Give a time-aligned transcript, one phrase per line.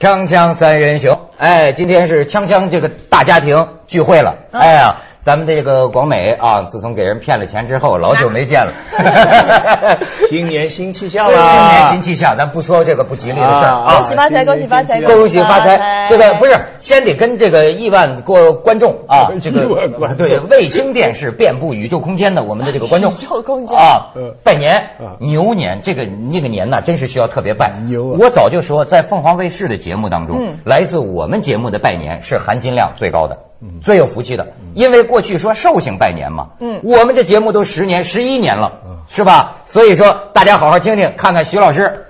[0.00, 8.72] 锵锵三人行，哎，今天是锵锵这个大家庭聚会了，哎呀，咱们这个广美啊，自从给人骗了钱之后，老久没见了。
[10.28, 11.36] 新年新气象新！
[11.36, 13.70] 年新气象，咱不说这个不吉利的事儿。
[13.70, 14.14] 啊啊恭喜。
[14.14, 16.06] 发财，恭喜发财，恭喜发财！
[16.08, 20.26] 这个不是，先得跟这个亿万过观众啊， 这个亿万观众。
[20.26, 23.76] 对卫星电视遍布宇宙空间的我们的这个观众， 宇宙空间。
[23.76, 27.70] 啊嗯，拜年嗯牛年，这个那个年呐，真是需要特别拜。
[27.86, 28.16] 牛啊。
[28.20, 34.39] 我早就说，在凤凰卫视的节目当中嗯，来自我们节目的拜年是含金量最高的嗯，最有福气的，
[34.74, 39.58] 因为过去说寿星拜年嘛，嗯我们这节目都十年、十一年了嗯，是吧？
[39.66, 42.06] 所以说大家好好听听，看看徐老师。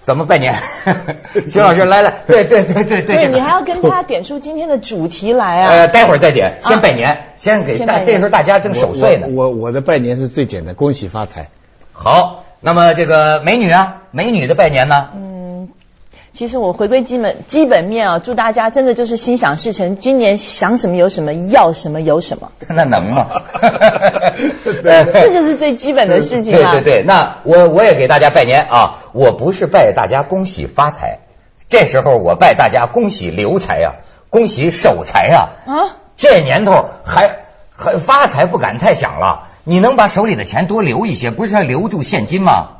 [0.00, 0.54] 怎么拜年？
[1.50, 5.68] 徐老师来来，对对对对对，对你还要跟他点出今天的主题来啊！
[5.84, 9.26] 呃，待会儿再点，先拜年，先给大，先拜这时候大家正守岁呢。
[9.30, 11.50] 我我我的拜年是最简单，恭喜发财。
[11.92, 15.08] 好，那么这个美女啊，美女的拜年呢？
[15.14, 15.27] 嗯，
[16.38, 23.26] 其实我回归基本基本面啊，祝大家真的就是心想事成，今年想什么有什么，要什么有什么，那能吗？
[24.62, 26.70] 这就是最基本的事情啦。
[26.70, 29.00] 对对对，那我我也给大家拜年啊！
[29.12, 31.18] 我不是拜大家恭喜发财，
[31.68, 33.98] 这时候我拜大家恭喜留财啊、
[34.30, 35.74] 恭喜守财啊、啊，
[36.16, 37.38] 这年头还
[37.74, 42.74] 还发财不敢太想了，你能把手里的钱多留一些，不是要留住现金吗？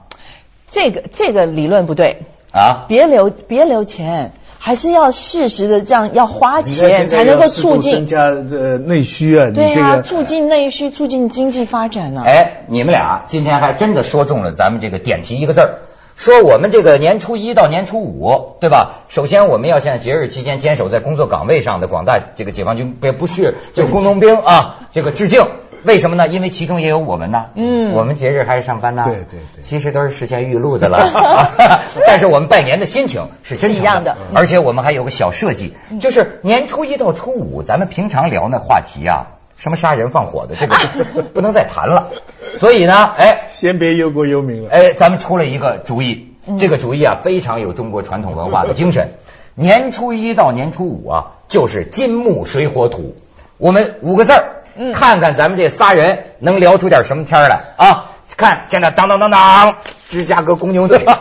[0.71, 8.07] 这个这个理论不对，啊，别留别留钱，还是要适时的这样要花钱才能够促进增。
[8.07, 12.25] 加呃内需啊，对啊，这个促进内需，促进经济发展啊。
[12.27, 15.79] 哎，你们俩今天还真的说中了咱们这个点题一个字儿，
[16.17, 19.05] 说我们这个年初一到年初五，对吧？
[19.09, 25.47] 首先我们要向节日期间坚守在工作岗位上的广大这个解放军，不不是就是工农兵啊，这个致敬。
[25.85, 26.29] 为什么呢？
[26.29, 27.47] 因为其中也有我们呢。
[27.55, 29.05] 嗯我们节日还是上班呢。
[29.07, 31.51] 对对对其实都是事先预录的了。
[32.07, 40.77] 但是我们拜年的心情是真一样的嗯而且我们还有个小设计，就是年初一到初五，咱们平常聊那话题啊，什么杀人放火的，这个
[41.15, 42.11] 不 不能再谈了。
[42.57, 44.71] 所以呢，哎先别忧国忧民了。
[44.71, 49.13] 哎，咱们出了一个主意，这个主意啊非常有中国传统文化的精神。
[49.55, 53.17] 年初一到年初五啊，就是金木水火土，
[53.59, 54.93] 我们五个字儿，嗯。
[54.93, 57.75] 看看咱们这仨人能聊出点什么天来。
[57.77, 58.13] 啊！
[58.37, 59.77] 看，现在当当当当，
[60.09, 61.05] 芝加哥公牛队。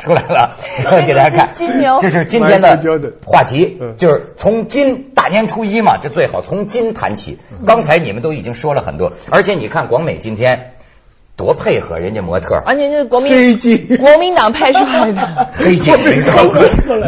[0.00, 0.56] 出来了，
[1.06, 1.98] 给大家看，金牛。
[2.00, 2.80] 这是今天的
[3.26, 3.96] 话题，嗯。
[3.96, 7.38] 就是从今大年初一嘛，这最好从今谈起。
[7.50, 7.66] 嗯。
[7.66, 10.72] 刚才你们都已经说了很多，而且你看广美今天
[11.40, 15.46] 多配合人家模特儿，完全就是国民黑金国民党派出来的。
[15.56, 15.94] 黑金，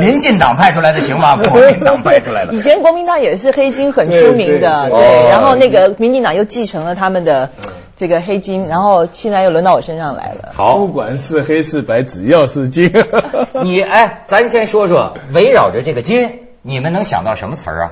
[0.00, 1.36] 民进党派出来的行吗？
[1.36, 2.62] 国民党派出来的以。
[2.62, 7.50] 前国民党也是黑金很出名的，对，然后那个民进党又继承了他们的
[7.98, 10.52] 这个黑金，然后现在又轮到我身上来了。
[10.54, 12.90] 好不，管是黑是白，只要是金。
[13.62, 17.90] 你哎，咱先说说围绕着这个金，你们能想到什么词儿啊？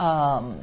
[0.00, 0.54] 嗯，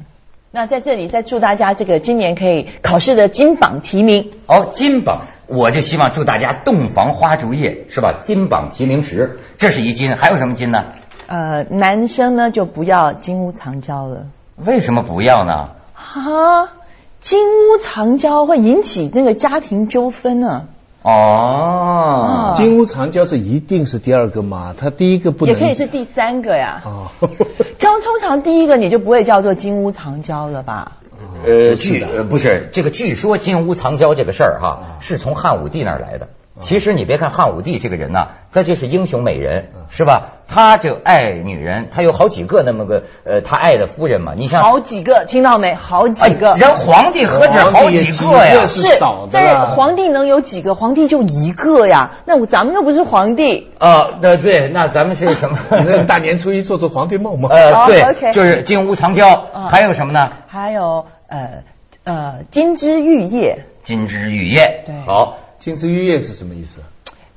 [0.55, 4.31] 那在这里再祝大家这个今年可以考试的金榜题名。
[4.47, 8.19] 哦，金榜，我就希望祝大家洞房花烛夜是吧？
[8.21, 10.85] 金榜题名时，这是一金，还有什么金呢？
[11.27, 15.71] 呃，男生呢就不要金屋藏娇了为什么不要呢？
[15.93, 16.71] 啊，
[17.19, 20.69] 金屋藏娇会引起那个家庭纠纷呢。
[21.07, 24.73] 哦，金屋藏娇是一定是第二个吗？
[24.75, 25.53] 他第一个不能。
[25.53, 26.81] 也可以是第三个呀。
[26.83, 27.07] 哦，
[27.79, 30.93] 通通常第一个你就不会叫做金屋藏娇了吧？
[31.45, 36.29] 呃，据呃不是这个，据说金屋藏娇这个事儿哈，是从汉武帝那儿来的。
[36.59, 40.29] 其实你别看汉武帝这个人呐，他就是英雄美人，是吧？
[40.47, 44.33] 他就爱女人，他有好几个那么个呃，他爱的夫人嘛。
[44.37, 45.73] 你像好几个，听到没？
[45.75, 46.53] 好几个。
[46.53, 48.65] 哎人皇帝何止好几个呀？
[48.67, 50.75] 是少的但是皇帝能有几个？
[50.75, 52.19] 皇帝就一个呀。
[52.25, 53.71] 那我咱们又不是皇帝。
[53.77, 55.57] 啊，那对，那咱们是什么？
[56.07, 57.49] 大年初一做做皇帝梦吗？
[57.51, 60.29] 呃，哦对就是金屋藏娇，嗯还有什么呢？
[60.47, 61.63] 还有呃
[62.03, 64.83] 呃金枝玉叶，金枝玉叶。
[64.85, 66.79] 对好，金枝玉叶是什么意思？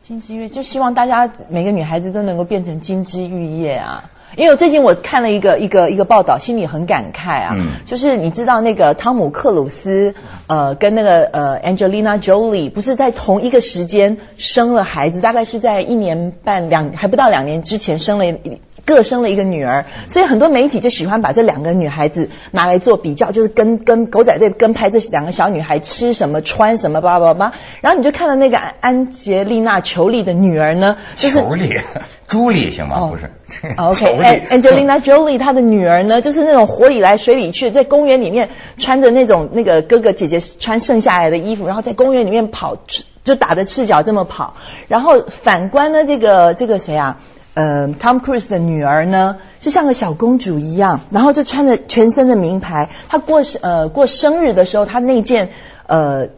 [0.02, 4.04] 金枝玉叶就希望大家每个女孩子都能够变成金枝玉叶啊。
[4.36, 7.54] 因为我最近我看了一个一个一个报道，心里很感慨啊。
[7.56, 10.14] 嗯就是你知道那个汤姆克鲁斯，
[10.46, 27.52] 呃，跟那个呃 Angelina Jolie 不是在同一个时间生了孩子，大概是在一年半两还不到两年之前生了一各生了一个女儿，所以很多媒体就喜欢把这两个女孩子拿来做比较，就是跟跟狗仔队跟拍这两个小女孩吃什么穿什么叭叭叭，
[27.82, 31.78] 然后你就看到那个安安杰丽娜裘丽的女儿呢，就是裘丽、
[32.28, 32.96] 朱莉行吗？
[32.98, 33.26] 哦不是
[33.76, 38.48] 哦裘丽 OK，Angelina Jolie 她的女儿呢，就是那种火里来水里去，在公园里面
[38.78, 42.78] 穿着那种那个哥哥姐姐穿剩下来的衣服，然后在公园里面跑，
[43.22, 44.54] 就打着赤脚这么跑。
[44.88, 47.18] 然后反观呢，这个这个谁啊？
[47.58, 52.88] 呃，Tom Cruise 的女儿呢，就像个小公主一样，然后就穿着全身的名牌。
[53.08, 55.50] 她过生呃过生日的时候，她那件
[55.86, 56.28] 呃。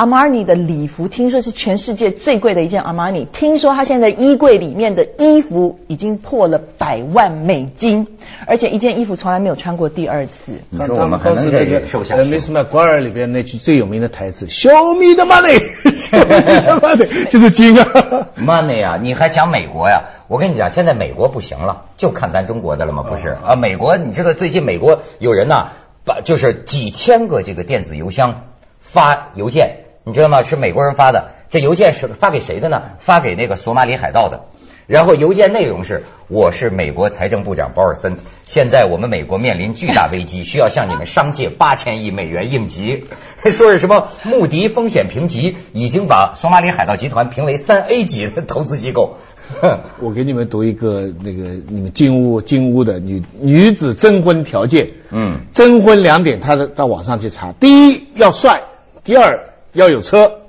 [0.00, 8.06] 阿玛尼的礼服听说是全世界最贵的一件阿玛尼，听说他现在衣柜里面的衣服已经破了百万美金，
[8.46, 10.52] 而且一件衣服从来没有穿过第二次。
[10.70, 12.46] 你说我们还能那忍受下呃，没去？
[12.46, 18.28] 什么，官儿里边那句最有名的台词，Show me the money，Show me the money， 就是金啊。
[18.38, 20.04] money 啊，你还讲美国呀？
[20.28, 23.02] 我跟你讲，现在美国不行了，就看咱中国的了吗？
[23.06, 25.72] 不是啊，美国你知道最近美国有人呐，
[26.06, 28.44] 把就是几千个这个电子邮箱
[28.80, 30.42] 发邮件，你知道吗？
[30.42, 32.82] 是美国人发的，这邮件是发给谁的呢？
[32.98, 34.40] 发给那个索马里海盗的。
[34.88, 43.04] 然后邮件内容是：我是美国财政部长保尔森，现在我们美国面临巨大危机，需要向你们商借八千亿美元应急。
[43.44, 49.18] 说是什么穆迪风险评级已经把索马里海盗集团评为三 A 级的投资机构。
[50.02, 54.90] 我给你们读一个那个你们进屋进屋的女女子征婚条件。
[55.12, 58.62] 嗯，征婚两点，他的到网上去查，第一要帅，
[59.04, 60.40] 第二要有车。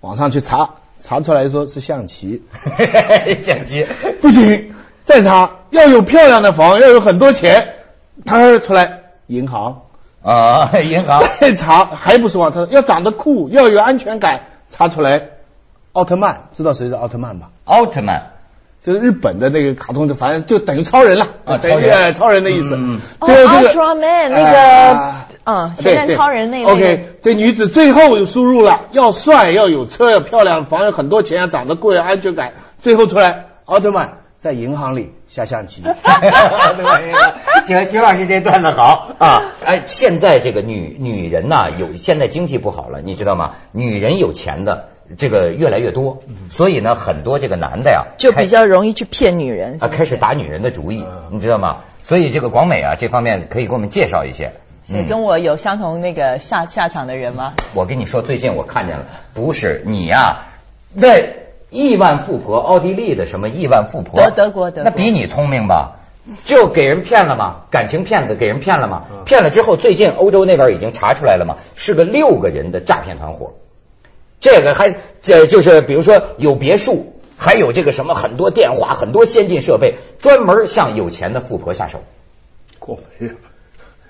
[0.00, 0.70] 网上去查，
[1.00, 2.42] 查出来说是象棋，
[3.42, 3.86] 象棋
[4.20, 4.74] 不行，
[5.04, 7.74] 再查要有漂亮的房，要有很多钱，
[8.26, 9.82] 他出来银行。
[10.22, 15.30] 啊，银行 再查还不是网，他说要长得酷，要有安全感，查出来
[15.92, 17.50] 奥特曼，知道谁是奥特曼吧？
[17.64, 18.30] 奥特曼
[18.80, 22.76] 就是日本的那个卡通，的反正就等于超人了，啊超人呃超人的意思。
[22.76, 32.52] 嗯哦最后这个，Ultraman 那啊个，嗯，对现在对超人那个 OK，这女子最后有输入了，要帅，要有车，要漂亮，房有很多钱，要长得贵，有安全感。
[32.78, 35.82] 最后出来，奥特曼在银行里下象棋。
[37.64, 39.52] 行，徐老师这段子好啊！
[39.64, 43.52] 哎，现在这个女女人呐、有现在经济不好了，你知道吗？
[43.72, 46.20] 女人有钱的这个越来越多，
[46.50, 51.78] 所以呢，很多这个男的呀，就比较容易去骗女人啊开始打女人的主意，你知道吗？
[52.02, 54.52] 所以这个广美啊这方面可以给我们介绍一些。
[54.84, 57.52] 是跟我有相同那个下下场的人吗？
[57.72, 60.46] 我跟你说，最近我看见了，不是你呀、
[60.92, 61.36] 那
[61.70, 65.98] 亿万富婆，奥地利的什么亿万富婆，德德国的那比你聪明吧？
[66.44, 67.62] 就给人骗了嘛？
[67.70, 69.04] 感情骗子给人骗了嘛？
[69.24, 73.52] 骗了之后，最近欧洲那边已经查出来了嘛，是个六个人的诈骗团伙。
[74.42, 82.02] 这个还这就是比如说有别墅，还有这个什么很多电话、很多先进设备，专门向有钱的富婆下手。
[82.78, 83.34] 过分呀。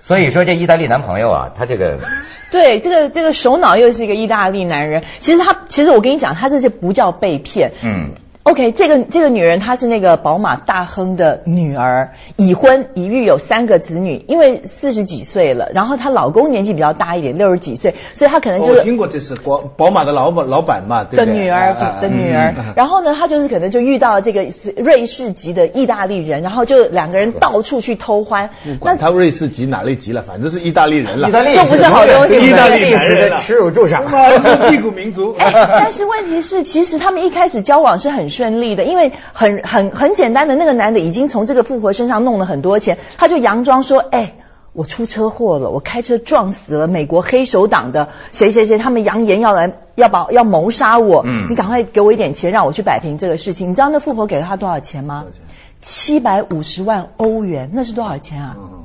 [0.01, 1.99] 所以说这意大利男朋友啊，他这个
[2.51, 5.05] 对，这个这个首脑又是一个意大利男人。
[5.21, 7.73] 其实他，其实我跟你讲，他这些不叫被骗。
[7.83, 21.27] 嗯 OK，这个这个女人她是那个宝马大亨的女儿，已婚已育有三个子女，因为四十几岁了，然后她老公年纪比较大一点，六十几岁，所以她可能就是我听过这是宝宝马的老板老板嘛，对不对？
[21.27, 24.47] 的女儿的女嗯儿，然后呢，她就是可能就遇到了这个
[24.77, 28.51] 瑞士籍的意大利人，然后就两个人到处去偷欢。
[28.65, 31.29] 不管他瑞士籍哪类籍了，反正是意大利人了。
[31.29, 34.03] 意大利就不是好东西意大利历史的耻辱柱上。
[34.11, 35.33] 妈屁股民族。
[35.39, 44.35] 哎， 但是问题是，其实他们一开始交往是很顺利的，因为很很很简单的，那个男的已经从这个富婆身上弄了很多钱，他就佯装说，哎。
[44.75, 53.69] 我出车祸了，我开车撞死了美国黑手党的谁谁谁，他们扬言要来要把要谋杀我，嗯你赶快给我一点钱，让我去摆平这个事情。
[53.69, 55.27] 你知道那富婆给了他多少钱吗？
[55.83, 58.57] 七百五十万欧元，那是多少钱啊？
[58.59, 58.82] 嗯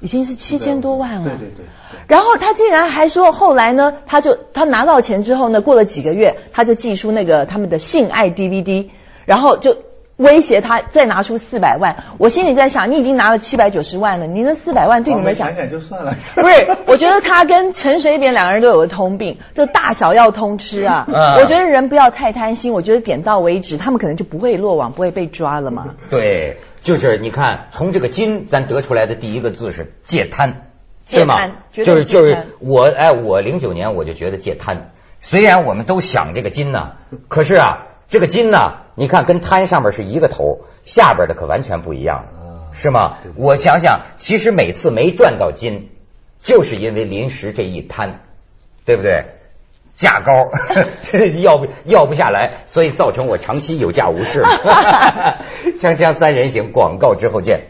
[0.00, 1.24] 已经是七千多万了。
[1.24, 1.66] 对对对。
[2.06, 8.88] 然后他竟然还说，后来呢，他就他拿到钱之后呢，过了几个月，他就寄出那个他们的性爱 DVD，
[9.24, 9.76] 然后就
[10.18, 12.04] 威胁他再拿出四百万。
[12.18, 16.14] 我心里在想，你已经拿了七百九十万了，你那四百万对你们讲想想就算了。
[16.34, 21.06] 不是，我觉得他跟陈水扁两个人都有个通病，这大小要通吃啊。
[21.08, 25.94] 嗯 我觉得人不要太贪心，我觉得点到为止，他们可能就不会落网，不会被抓了嘛。
[26.10, 30.72] 对，就是你看，从这个金，咱得出来的第一个字是戒贪，
[31.06, 31.52] 戒对吗贪？
[31.70, 36.94] 绝就是就是我哎，我零九年我就觉得戒贪，虽然我们都想这个金呢，
[37.28, 42.24] 可是啊，这个金呐，你看跟摊上面是一个头，下边的可完全不一样，
[42.72, 43.18] 是吗？
[43.36, 45.90] 我想想，其实每次没赚到金，
[46.40, 48.20] 就是因为临时这一摊，
[48.86, 49.24] 对不对？
[49.94, 50.32] 价高
[51.42, 54.42] 要不要不下来，所以造成我长期有价无市。
[55.78, 57.64] 锵锵三人行，广告之后见。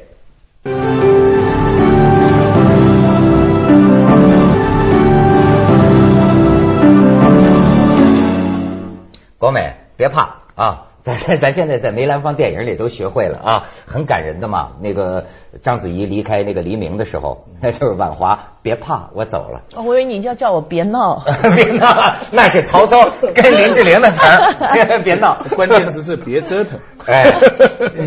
[9.39, 10.85] 国美，别怕啊！
[11.09, 14.73] 咱咱现在在梅兰芳电影里都学会了啊，很感人的嘛。
[14.81, 15.25] 那个
[15.63, 19.63] 章子怡离开那个黎明的时候，那就是婉华，别怕，我走了。
[19.75, 21.25] 哦，我以为你就要叫我别闹。
[21.57, 25.01] 别闹，那是曹操 跟林志玲的词儿。
[25.03, 26.79] 别闹，关键词是别折腾。
[27.07, 27.33] 哎，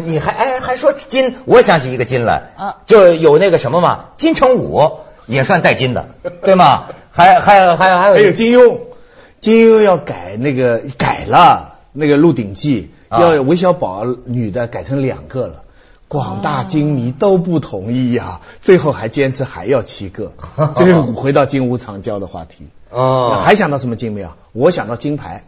[0.05, 6.09] 你还哎还说金，我想起一个金来啊，就有那个什么嘛，金城武也算带金的，
[6.43, 6.83] 对吗？
[7.11, 8.79] 还还还有还有还有金庸，
[9.39, 15.63] 金庸要改那个改了那个《鹿鼎记》，啊要韦小宝女的改成两个了。
[16.07, 20.33] 广大金迷都不同意呀、最后还坚持还要七个，
[20.75, 22.67] 这是回到金屋藏娇的话题。
[22.89, 24.31] 哦，还想到什么金没有？
[24.51, 25.45] 我想到金牌，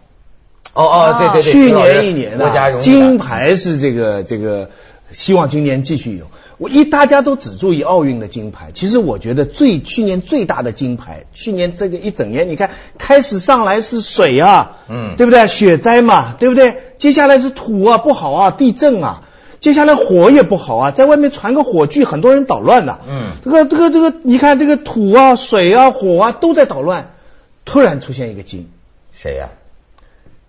[0.73, 4.69] 哦哦，对对对，去年一年国家荣誉啊，金牌是这个这个，
[5.11, 6.27] 希望今年继续有。
[6.57, 15.47] 我一大家都只注意奥运的金牌，其实我觉得最去年最大的金牌，去年这个一整年，你看开始上来是水啊，嗯对不对？
[15.47, 16.93] 雪灾嘛，对不对？
[16.97, 19.23] 接下来是土啊不好啊，地震啊。
[19.59, 22.99] 接下来火也不好啊，在外面传个火炬，很多人捣乱的。
[23.07, 27.11] 嗯这个这个这个，你看这个土啊、水啊、火啊都在捣乱，
[27.63, 28.69] 突然出现一个金，
[29.13, 29.49] 谁呀？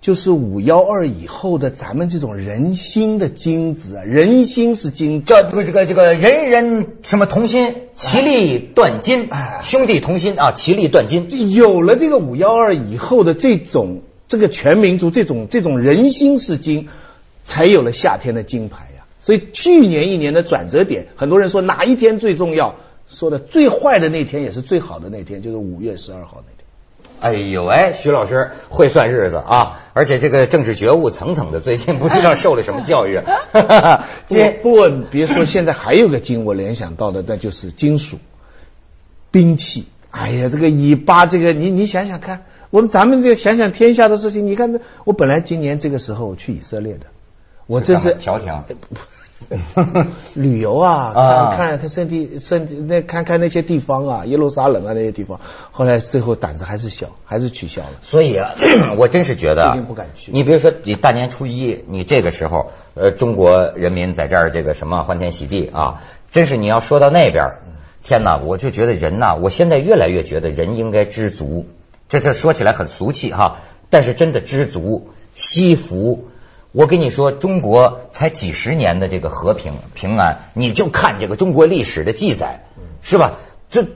[0.04, 11.30] 就是五幺二以后的咱们这种人心的金子啊，人心是金子，这这个这个这个人人什么同心，其利断金哎，兄弟同心啊，其利断金。
[11.30, 16.90] 就有了这个五幺二以后的这种这个全民族这种这种人心是金，
[17.46, 22.74] 才有了夏天的金牌呀、所以去年一年的转折点，很多人说哪一天最重要？
[23.08, 26.63] 说的最坏的那天也是最好的那天，就是五月十二号那天。
[27.20, 33.20] 哎呦哎，徐老师会算日子啊，而且这个政治觉悟层层的，最近不知道受了什么教育。
[34.28, 38.18] 不不过别说，现在还有个金，我联想到的那就是金属
[39.30, 39.86] 兵器。
[40.10, 47.06] 哎呀，这个以巴，这个你你想想看，我们咱们这个想想天下的事情，你看，我本来今年这个时候去以色列的，
[47.66, 48.52] 我真是调停。
[50.34, 57.90] 旅游啊，啊看看看圣地圣地那看看那些地方啊，耶路撒冷啊那些地方，后来最后胆子还是小，还是取消了。
[58.02, 58.52] 所以啊，
[58.98, 67.58] 我真是觉得不敢去你比如说，你大年初一，你这个时候，呃，中国人民在这儿这个什么欢天喜地啊，真是你要说到那边，
[68.02, 71.66] 天哪，我就觉得人呐，我现在越来越觉得人应该知足。
[72.08, 73.58] 这这说起来很俗气哈，
[73.90, 76.28] 但是真的知足惜福。
[76.74, 82.64] 我跟你说，中国才几十年的这个和平平安，你就看这个中国历史的记载，
[83.00, 83.34] 是吧？
[83.70, 83.86] 这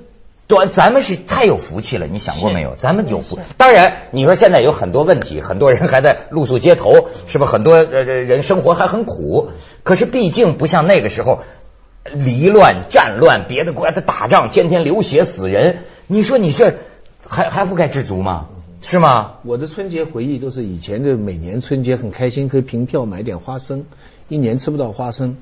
[0.47, 2.77] 短咱们是太有福气了，你想过没有？
[2.77, 3.41] 咱们有福。
[3.57, 7.49] 当然，你说现在有很多问题，很多人还在露宿街头，是吧？
[7.49, 9.51] 很多呃人生活还很苦，
[9.83, 11.41] 可是毕竟不像那个时候
[12.15, 15.79] 离乱、战乱，别的国家在打仗，天天流血死人。
[16.07, 16.77] 你说你这
[17.27, 18.47] 还还不该知足吗？
[18.81, 19.35] 是吗？
[19.43, 23.85] 我的春节回忆都是以前的，每年春节很开心，可以凭票买点花生，
[24.29, 25.37] 一年吃不到花生。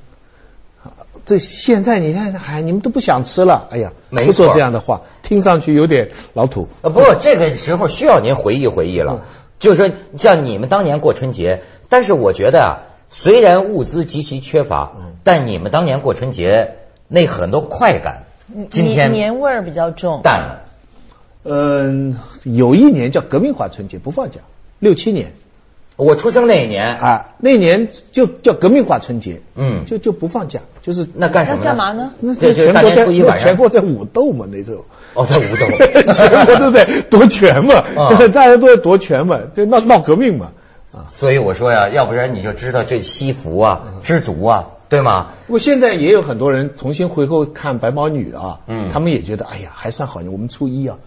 [0.83, 0.93] 啊
[1.25, 6.69] 这现在你看，哎，你们都不想吃了，哎呀，没不说错这样的话，听上去有点老土。
[6.83, 9.25] 呃，不，这个时候需要您回忆回忆了。
[9.59, 12.71] 就是说，像你们当年过春节，但是我觉得啊，
[13.11, 14.93] 虽然物资极其缺乏，
[15.25, 16.77] 但你们当年过春节
[17.09, 18.25] 那很多快感，
[18.71, 20.21] 今天年年味儿比较重。
[20.23, 20.66] 淡了。
[21.49, 24.41] 嗯，有一年叫革命化春节，不放假，
[24.79, 25.33] 六七年
[25.97, 31.61] 我出生那一年，啊，那年就叫革命化春节，嗯，就就不放假，就是那干什么？
[31.63, 31.93] 那干嘛？
[31.93, 32.13] 呢？
[32.21, 33.07] 那全国在
[33.39, 34.85] 全国在武斗嘛，那时候。
[35.15, 35.67] 哦，在武斗。
[36.13, 40.53] 全国都在夺权嘛，啊 大家都在夺权嘛，就闹闹革命嘛。
[41.09, 45.29] 所以我说呀，要不然你就知道这西服啊、知足啊，对吗？
[45.47, 50.99] 不过现在也有很多人重新回头看白毛女啊，嗯他们也觉得，哎呀，还算好，我们初一啊，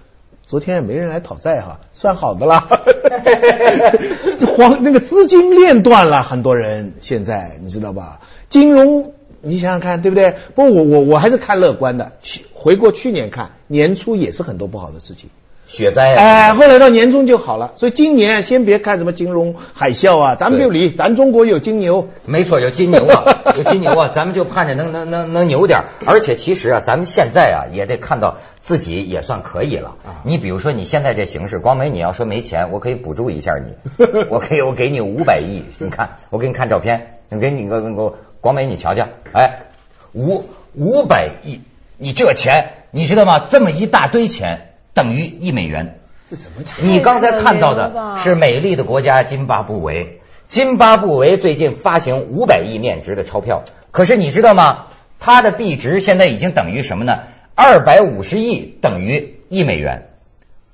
[0.49, 2.67] 昨天也没人来讨债哈，算好的啦。
[4.57, 8.21] 黄那个资金链断了，很多人现在你知道吧？
[8.49, 10.37] 金融你想想看，对不对？
[10.55, 15.29] 不过我我我还是看乐观的，去回过去年看，年初也是很多不好的事情。
[15.69, 29.97] 雪灾啊，哎，后来到年终就好了，所以今年先别看什么金融海啸啊，咱们就理，咱中国有金牛，没错，有金牛啊， 有金牛啊，咱们就盼着能能能能牛点而且其实啊，咱们现在啊也得看到自己也算可以了。
[30.23, 33.75] 你比如说你现在这形势，光美你要说没钱，我可以补助一下你，
[34.31, 39.67] 我可以我给你五百亿，你看我给你看照片，我给你个个光美你瞧瞧，哎，
[40.13, 41.61] 五五百亿，
[41.97, 43.45] 你这钱你知道吗？
[43.47, 44.68] 这么一大堆钱
[44.99, 45.99] 等于一美元。
[46.29, 54.87] 这什么你刚才看到的是美丽的国家津巴布韦，津巴布韦最近发行五百亿面值的钞票，可是你知道吗？
[55.17, 57.19] 它的币值现在已经等于什么呢？
[57.55, 60.09] 二百五十亿等于一美元，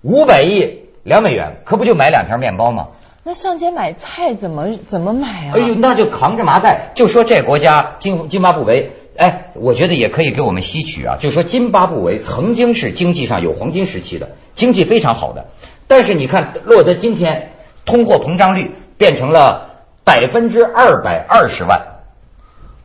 [0.01, 2.87] 五百亿两美元，可不就买两条面包吗？
[3.23, 5.53] 那上街买菜怎么怎么买啊？
[5.53, 15.47] 哎呦，那就扛着麻袋，就说这国家津津巴布韦，哎，我觉得也可以给我们吸取啊，就是说津巴布韦曾经是经济上有黄金时期的，经济非常好的，
[15.87, 17.51] 但是你看落得今天，
[17.85, 21.87] 通货膨胀率变成了百分之二百二十万。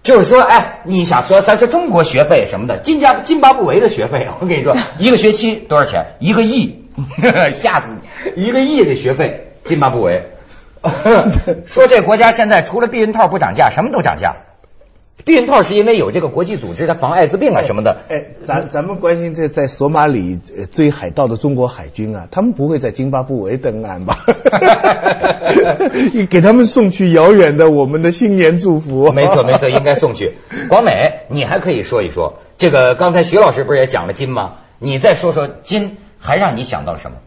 [0.03, 6.15] 就是说，哎，你想说咱这中国学费什么的，津加津巴布韦的学费，我跟你说， 一个学期多少钱？
[6.21, 6.87] 一个亿，
[7.53, 7.89] 吓死
[8.35, 8.43] 你！
[8.43, 10.31] 一个亿的学费，津巴布韦。
[11.67, 14.37] 说这国家现在除了避孕套不涨价，什么都涨价。
[15.25, 17.99] 避孕套是因为有这个国际组织，它防艾滋病啊什么的。
[18.09, 24.19] 哎，咱咱们关心这在索马里呃追海盗的中国海军啊，他们不会在津巴布韦登岸吧？
[26.31, 29.13] 给他们送去遥远的我们的新年祝福。
[29.13, 30.35] 没错没错，应该送去。
[30.69, 34.55] 广美，你还可以说一说这个，刚才徐老师不是也讲了金吗？
[34.79, 37.19] 你再说说金，还让你想到什么？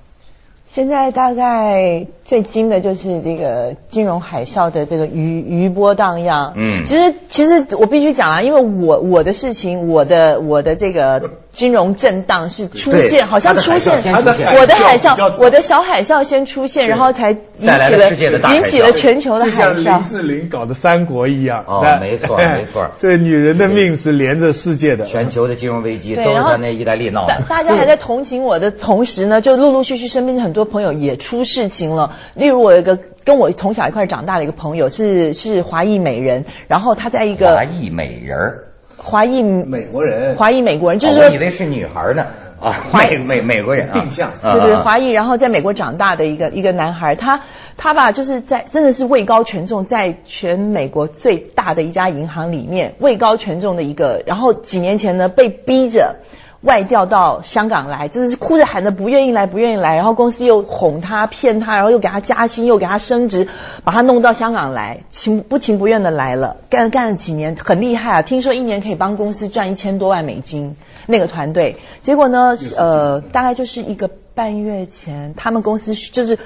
[0.73, 6.53] 现在大概最惊的就是这个金融海啸的这个余余波荡漾。
[6.55, 14.21] 嗯其实其实我必须讲啊，因为我我的事情，我的我的这个金融震荡是出现，好像出现我
[14.65, 20.03] 的海啸，我的小海啸先出现，然后才引起了了世界的大海啸引起了全球的海就像林。
[20.03, 21.63] 志玲搞的三国一样。
[21.67, 25.05] 哦没错没错这女人的命是连着世界的。
[25.05, 27.45] 全球的金融危机都是在那意大利闹大的。
[27.47, 32.15] 大家还在同情我的同时呢，就陆陆续续身边的很多朋友也出事情了。
[32.33, 38.63] 例如我有一个跟我从小一块长大的一个朋友，是是华裔美人，然后他在一个华裔美人儿，
[38.97, 40.35] 华裔美国人。
[40.35, 41.37] 华裔美国人，就是哦我以。
[41.37, 42.25] 为是女孩呢。
[42.63, 47.41] 啊，华美美美国人啊，定向啊对对，啊华裔，然后在美国长大的一个一个男孩，他
[47.75, 56.19] 他吧，就是在真的是位高权重，在全美国最大的一家银行里面位高权重的一个，然后几年前呢被逼着
[56.63, 63.49] 外调到香港来，真的是哭着喊着不愿意来，不愿意来，然后公司又哄他骗他，然后又给他加薪，又给他升职，
[63.83, 76.39] 把他弄到香港来，情不情不愿的来了，干干了几年，很厉害啊，听说一年可以帮公司赚一千多万美金，那个团队，结果呢，呃，大概就是一个半月前，他们公司就是。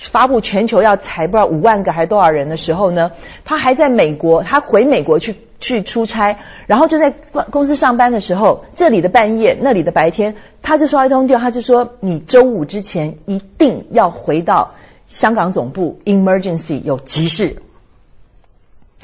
[0.00, 3.12] 发布全球要裁不知道五万个还是多少人的时候呢，
[3.44, 7.10] 他还在美国，他回美国去去出差，然后就在
[7.50, 14.74] 公司上班的时候，这里的半夜，那里的白天，他就刷一通电话，他就说你周五之前一定要回到
[15.08, 17.56] 香港总部，emergency 有急事。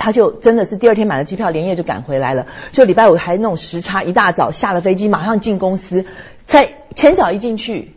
[0.01, 2.47] 他就真的是第二天买了机票，连夜就赶回来了。
[2.71, 6.07] 就礼拜五还那种时差，一大早下了飞机，马上进公司，
[6.47, 7.97] 才前脚一进去，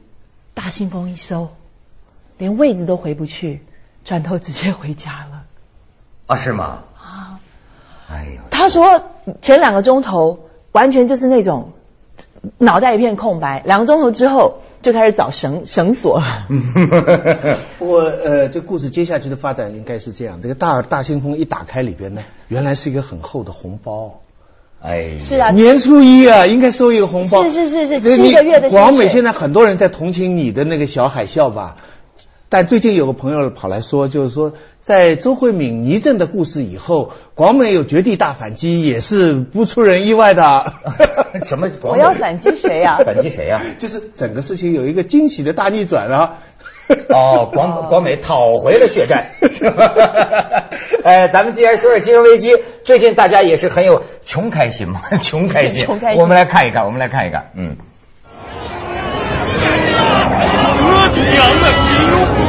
[0.55, 1.49] 大信封一收，
[2.41, 3.61] 连位子都回不去，
[4.03, 5.43] 转头直接回家了。
[6.25, 6.79] 啊是吗？
[6.97, 7.37] 啊，
[8.09, 9.03] 哎呦，他说
[9.43, 10.39] 前两个钟头
[10.71, 11.73] 完全就是那种
[12.57, 16.47] 脑袋一片空白，两个钟头之后就开始找绳绳索了。
[17.77, 24.21] 我呃，这故事接下去的发展应该是这样：这个大大信封一打开，里边呢，原来是一个很厚的红包。
[24.81, 27.43] 哎，是啊，年初一啊，应该收一个红包。
[27.43, 31.75] 是是是是七个月的广美现在很多人在同情你的那个小海啸吧，
[32.51, 40.73] 但最近有个朋友跑来说，就是说，在周慧敏倪震的故事以后，广美有绝地大反击，也是不出人意外的。
[41.45, 41.69] 什么？
[41.81, 43.61] 我要反击谁呀 反击谁呀？
[43.79, 46.39] 就是整个事情有一个惊喜的大逆转啊！
[47.07, 49.31] 哦，广广美讨回了血债。
[51.05, 55.85] 呃， 咱们既然说是金融危机，最近大家也是很有穷开心嘛，穷开心。
[55.85, 57.77] 穷开心我们来看一看，我们来看一看，嗯。
[60.83, 62.40] 我的娘啊！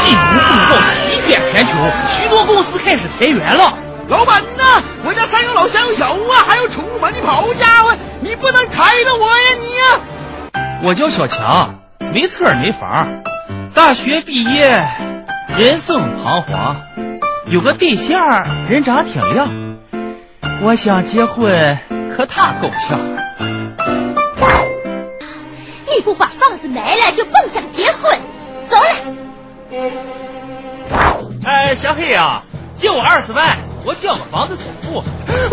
[0.00, 1.72] 金融风暴席卷全球，
[2.08, 3.74] 许多公司开始裁员了。
[4.08, 10.00] 老板呐，我家三有老乡小啊，还有宠物门跑家伙，你不能裁了我呀你呀！
[10.82, 11.80] 我叫小强，
[12.12, 13.22] 没车没房，
[13.74, 14.82] 大学毕业，
[15.58, 16.76] 人生彷徨，
[17.48, 18.18] 有个对象，
[18.68, 19.76] 人长挺亮，
[20.62, 21.78] 我想结婚，
[22.16, 22.98] 可他够呛。
[25.96, 28.18] 你不把房子卖了，就甭想结婚。
[28.66, 28.90] 走了。
[31.44, 32.42] 哎，小黑呀、
[32.76, 35.02] 借我二十万，我交个房子首付。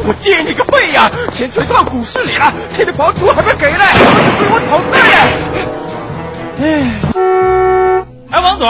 [0.08, 3.78] 我借你个背呀、钱全到股市里了，欠的房租还没给嘞，
[4.40, 5.30] 给我讨债呀！
[6.62, 6.64] 哎，
[8.32, 8.68] 哎，王总，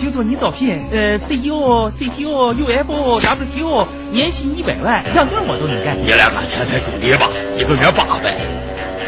[0.00, 5.96] 听说你招聘呃 CEO、CTO、UFO、WTO，年薪一百万，样样我都能干。
[6.02, 8.36] 你俩干前台助理吧，一个月八百。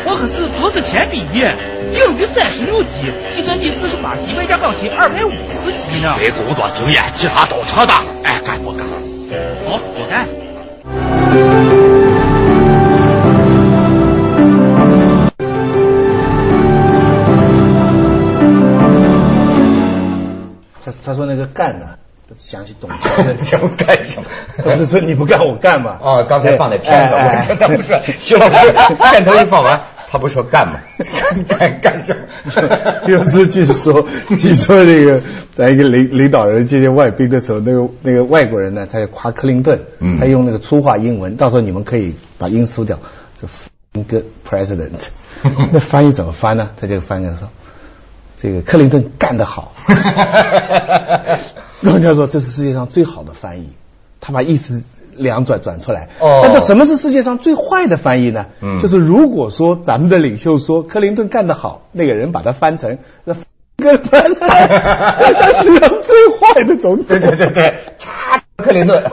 [0.08, 1.52] 我可是博士前毕业，
[1.92, 6.14] 英语三十六级，计算机四十八级，外加钢琴二百五十级呢。
[6.16, 8.04] 没工作经验，其他都扯淡。
[8.22, 8.86] 爱干不干？
[9.66, 10.28] 好，我干。
[20.84, 21.86] 他他说那个干呢，
[22.38, 24.28] 想起董 桥的什么干什么？
[24.62, 25.98] 不是说你不干我干嘛？
[26.00, 28.70] 哦，刚才放在片子，哎哎我说他不是徐老师
[29.10, 29.80] 片头一放完，
[30.16, 30.80] 他不说干嘛？
[31.46, 33.04] 干干什么？
[33.06, 35.20] 有次据说，据说那个
[35.52, 42.98] 在一个领领导人接见外宾的时候，那个那个外国人呢，他要夸克林顿，嗯他用那个粗话英文，到时候你们可以把音输掉，
[43.38, 43.46] 这
[43.92, 45.08] good president，
[45.70, 46.70] 那翻译怎么翻呢？
[46.80, 47.50] 他就翻译说，
[48.38, 49.72] 这个克林顿干得好。
[51.82, 53.68] 人家说这是世界上最好的翻译，
[54.22, 54.82] 他把意思
[55.18, 56.08] 两转转出来。
[56.20, 58.46] 哦但是什么是世界上最坏的翻译呢？
[58.62, 63.34] 嗯就是如果说咱们的领袖说克林顿干得好，那个人把它翻成那
[63.82, 67.04] 个翻，他实际上最坏的总统。
[67.06, 69.02] 对对对对，嚓，克林顿。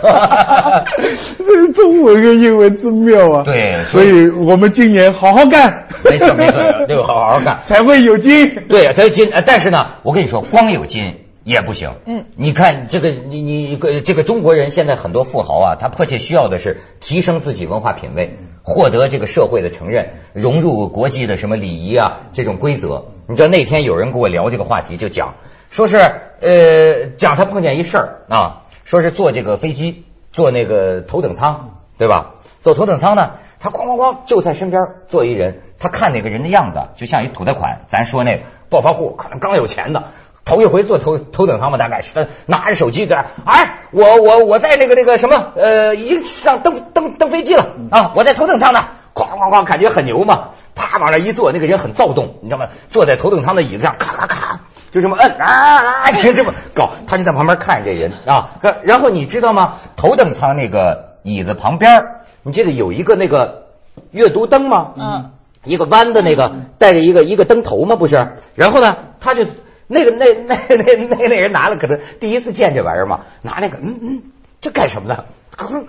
[1.38, 3.44] 这是中文跟英文真妙啊！
[3.44, 7.58] 对所以我们今年好好干，没错没错，这个好好干。
[7.66, 8.56] 才会有金。
[8.70, 11.96] 对，才有金，呃但是呢，我跟你说，光有金也不行。
[12.06, 23.06] 嗯，你看这个，你你呃这个中国人现在很多富豪啊，他迫切需要的是提升自己文化品位，获得这个社会的承认，融入国际的什么礼仪啊这种规则。
[23.28, 25.36] 你知道那天有人跟我聊这个话题，就讲
[25.70, 32.36] 说是呃讲他碰见一事儿啊，说是坐这个飞机坐那个头等舱，对吧？
[32.62, 40.06] 坐头等舱呢，他哐哐哐就在身边坐一人，他看那个人的样子，就像一土财款，咱说那个暴发户，可能刚有钱的。
[40.46, 48.82] 头一回坐头头等舱嘛，大概是他拿着手机在那儿，哎，我我我在那个那个什么，呃，已经上登登登飞机了啊，我在头等舱呢，
[49.14, 52.68] 哐哐哐，感觉很牛嘛，啪往那一坐，那个人很躁动，你知道吗？
[52.90, 54.60] 坐在头等舱的椅子上，咔咔咔，
[54.92, 58.52] 就这么摁啊啊，就这么搞，他就在旁边看着这人啊，
[58.84, 59.76] 然后你知道吗？
[59.96, 62.04] 头等舱那个椅子旁边，
[62.44, 63.68] 你记得有一个那个
[64.12, 64.92] 阅读灯吗？
[64.98, 65.32] 嗯，
[65.64, 67.96] 一个弯的那个带着一个一个灯头吗？
[67.96, 69.46] 不是，然后呢，他就
[69.88, 74.24] 那个那那那那那人拿了，可能第一次见这玩意儿嘛，拿那个嗯嗯，
[74.62, 75.26] 这干什么呢？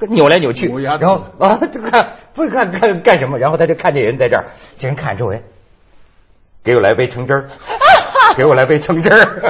[0.09, 3.39] 扭来扭去，然后啊，这看不是看看干什么？
[3.39, 4.47] 然后他就看这人在这儿，
[4.79, 5.43] 这人看周围，
[6.63, 7.49] 给我来杯橙汁儿，
[8.37, 9.43] 给我来杯橙汁儿。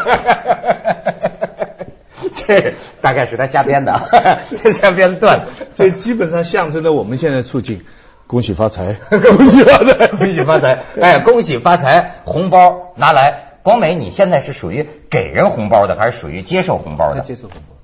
[2.34, 5.66] 这大概是他瞎编的，这瞎编的段子。
[5.74, 7.84] 这基本上象征着我们现在处境。
[8.26, 10.82] 恭喜发财， 恭喜发财，恭喜发财！
[11.00, 12.22] 哎，恭喜发财！
[12.24, 13.53] 红包拿来。
[13.64, 17.22] 光美，你现在是属于给人红包的，还是属于接受红包的？
[17.22, 17.74] 接受红包。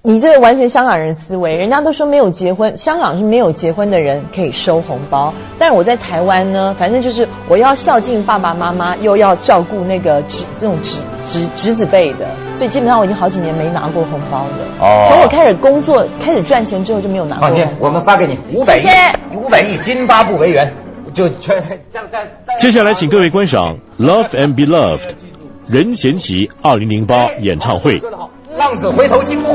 [0.00, 14.64] 你这个完全香港人思维，人家都说没有结婚，香港是没有结婚的人可以收红包，但是我在台湾呢，反正就是我要孝敬爸爸妈妈，又要照顾那个侄这种侄侄侄子辈的，所以基本上我已经好几年没拿过红包了。
[14.80, 17.62] 哦从我开始工作、开始赚钱之后就没有拿过放心。
[17.78, 20.72] 我们发给你五百亿谢谢，五百亿津巴布韦元，
[21.12, 21.80] 就全。
[22.58, 24.98] 接下来，请各位观赏《Love and Be Loved》
[25.68, 27.98] 任贤齐2008演唱会。
[27.98, 29.46] 说得好，浪子回头金不换。